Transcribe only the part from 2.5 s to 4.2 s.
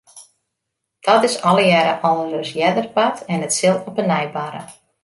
earder bard en it sil op 'e